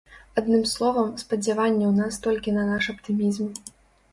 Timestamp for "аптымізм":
2.95-3.45